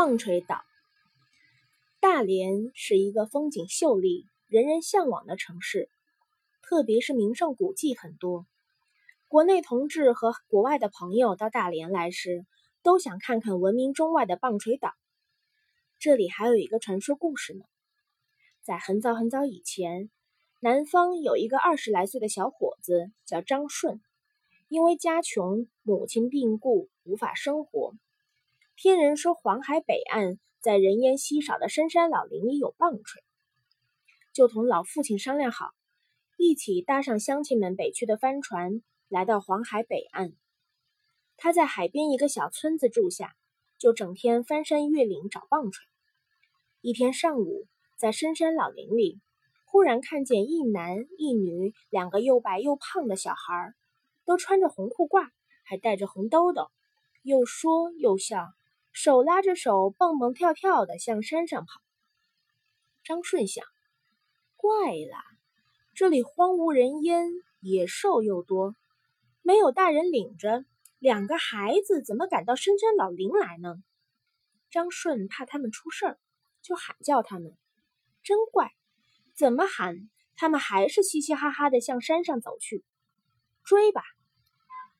[0.00, 0.62] 棒槌岛，
[1.98, 5.90] 大连是一个风景秀丽、人人向往的城市，
[6.62, 8.46] 特别是名胜古迹很多。
[9.26, 12.46] 国内同志和国外的朋友到大连来时，
[12.84, 14.92] 都想看看闻名中外的棒槌岛。
[15.98, 17.64] 这里还有一个传说故事呢，
[18.62, 20.10] 在很早很早以前，
[20.60, 24.00] 南方有一个二十来岁的小伙子叫张顺，
[24.68, 27.94] 因为家穷，母亲病故，无法生活。
[28.80, 33.24] 听人说，黄海北岸在人烟稀少的深山老林里有棒槌，
[34.32, 35.72] 就同老父亲商量好，
[36.36, 40.32] 一起搭上乡亲们北去的帆船，来到黄海北岸。
[41.36, 43.34] 他在海边一个小村子住下，
[43.78, 45.84] 就整天翻山越岭找棒槌。
[46.80, 49.20] 一天上午，在深山老林里，
[49.64, 53.74] 忽然看见一男一女两个又白又胖的小孩，
[54.24, 55.28] 都穿着红裤褂，
[55.64, 56.70] 还带着红兜兜，
[57.24, 58.52] 又说又笑。
[59.00, 61.80] 手拉着手，蹦蹦跳跳的向山上跑。
[63.04, 63.64] 张顺想：
[64.56, 65.22] 怪了，
[65.94, 68.74] 这里荒无人烟，野兽又多，
[69.42, 70.64] 没有大人领着，
[70.98, 73.76] 两个孩子怎么敢到深山老林来呢？
[74.68, 76.18] 张顺怕他们出事儿，
[76.60, 77.56] 就喊叫他们。
[78.24, 78.72] 真怪，
[79.36, 82.84] 怎么喊，他们还是嘻嘻哈哈的向山上走去。
[83.62, 84.02] 追吧，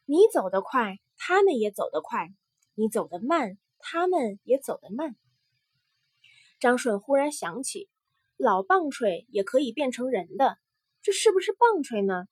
[0.05, 2.29] 你走得快，他们也走得快；
[2.77, 3.59] 你走得慢。
[3.79, 5.17] 他们也走得慢。
[6.61, 7.89] 张顺忽然想起，
[8.37, 10.59] 老棒槌也可以变成人的，
[11.03, 12.27] 这是不是棒槌呢？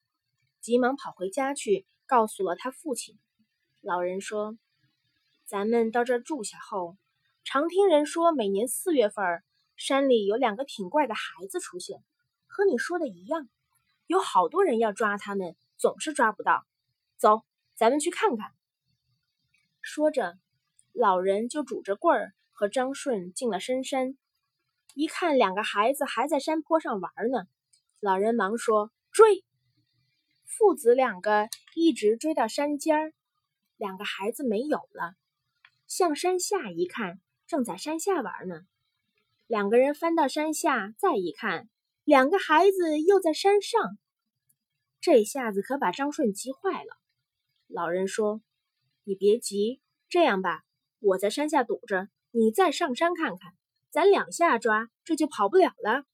[0.61, 3.19] 急忙跑回家去，告诉了他父亲。
[3.81, 4.59] 老人说
[5.47, 6.97] ：“咱们到这住下后，
[7.45, 9.45] 常听人说，每年四月份
[9.77, 12.03] 山里有两个挺怪的孩子出现，
[12.49, 13.49] 和你说的一样，
[14.09, 16.67] 有好多人要抓他们，总是抓不到。
[17.17, 17.45] 走，
[17.77, 18.51] 咱们去看看。”
[19.81, 20.37] 说着。
[20.99, 24.17] 老人就拄着棍儿和张顺进了深山，
[24.95, 27.47] 一看两个孩子还在山坡上玩呢，
[28.01, 29.45] 老人忙说：“追！”
[30.49, 33.13] 父子两个一直追到山尖儿，
[33.77, 35.15] 两个孩子没有了。
[35.87, 38.63] 向山下一看，正在山下玩呢。
[39.47, 41.69] 两个人翻到山下，再一看，
[42.05, 43.99] 两个孩子又在山上。
[45.03, 46.97] 这下子可把张顺急坏了。
[47.67, 48.41] 老人说
[49.05, 50.63] ：“你别急，这样吧。”
[50.99, 53.55] 我在山下堵着，你再上山看看，
[53.91, 56.05] 咱两下抓，这就跑不了了。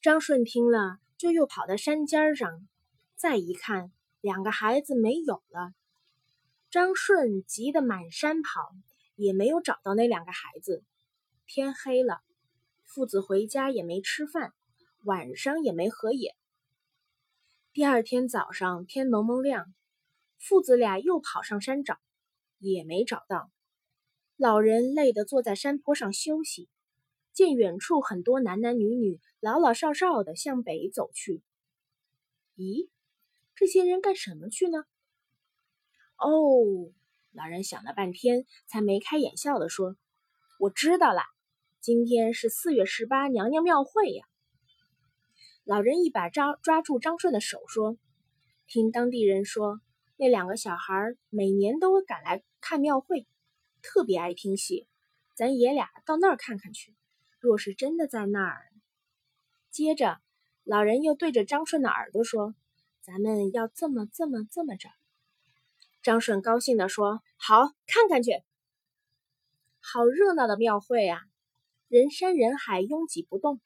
[0.00, 2.66] 张顺听了，就又跑到山尖上，
[3.14, 5.72] 再一看，两个孩子没有了。
[6.70, 8.72] 张顺急得满山跑，
[9.14, 10.84] 也没有找到那两个孩子。
[11.46, 12.22] 天黑了，
[12.84, 14.52] 父子回家也没吃饭，
[15.04, 16.34] 晚上也没合眼。
[17.72, 19.72] 第二天早上天蒙蒙亮，
[20.38, 21.98] 父子俩又跑上山找。
[22.58, 23.50] 也没找到，
[24.36, 26.68] 老人累得坐在山坡上休息，
[27.32, 31.42] 见远处很多男男女女、老老少少的向北走去。
[32.56, 32.88] 咦，
[33.54, 34.84] 这些人干什么去呢？
[36.16, 36.92] 哦，
[37.32, 39.96] 老人想了半天，才眉开眼笑的说
[40.58, 41.20] ：“我知道了，
[41.80, 44.26] 今天是四月十八娘娘庙会呀。”
[45.64, 47.98] 老人一把抓抓住张顺的手说
[48.66, 49.80] ：“听当地人说。”
[50.16, 53.26] 那两个小孩每年都赶来看庙会，
[53.82, 54.88] 特别爱听戏。
[55.34, 56.94] 咱爷俩到那儿看看去。
[57.38, 58.72] 若是真的在那儿，
[59.70, 60.18] 接着
[60.64, 62.54] 老人又对着张顺的耳朵说
[63.02, 64.88] ：“咱们要这么这么这么着。”
[66.02, 68.42] 张顺高兴地说：“好，看看去。”
[69.80, 71.20] 好热闹的庙会啊，
[71.88, 73.60] 人山人海，拥挤不动。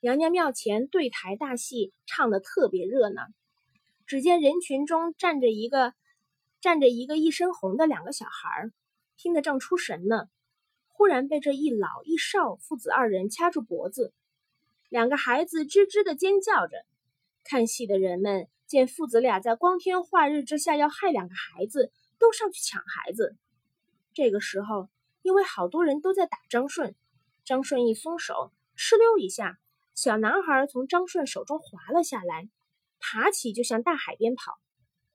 [0.00, 3.22] 娘娘庙前对台大戏唱的特别热闹。
[4.10, 5.94] 只见人群中站着一个
[6.60, 8.68] 站着一个一身红的两个小孩，
[9.16, 10.28] 听得正出神呢。
[10.88, 14.12] 忽然被这一老一少父子二人掐住脖子，
[14.88, 16.84] 两个孩子吱吱的尖叫着。
[17.44, 23.36] 看戏的人们见父子俩在光天化日之下要害两个孩子，都上去抢孩子。
[24.12, 24.88] 这个时候，
[25.22, 26.96] 因为好多人都在打张顺，
[27.44, 29.60] 张顺一松手，哧溜一下，
[29.94, 32.48] 小男孩从张顺手中滑了下来。
[33.00, 34.58] 爬起就向大海边跑，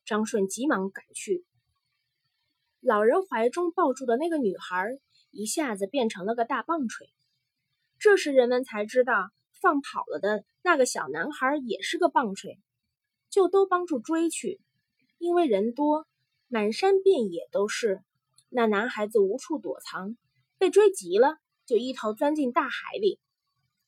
[0.06, 1.46] 张顺急忙赶去。
[2.82, 5.00] 老人怀中抱住的那个女孩
[5.32, 7.10] 一下子变成了个大棒槌。
[7.98, 12.60] 这时人们才知道，放跑了的那个小男孩也是个棒槌，
[13.30, 14.60] 就都帮助追去。
[15.18, 16.06] 因为人多，
[16.48, 18.02] 满山遍野都是，
[18.50, 20.18] 那男孩子无处躲藏，
[20.58, 23.20] 被追急了，就一头钻进大海里。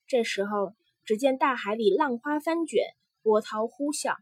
[0.07, 0.73] 这时候，
[1.03, 2.83] 只见大海里浪花翻卷。
[3.27, 4.15] 波涛呼啸，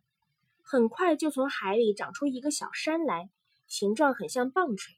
[0.64, 3.30] 很快就从海里长出一个小山来，
[3.68, 4.96] 形状很像棒槌。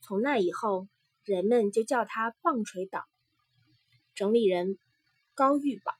[0.00, 0.86] 从那以后，
[1.24, 3.04] 人们就叫它棒槌岛。
[4.14, 4.78] 整理人
[5.34, 5.92] 高玉宝。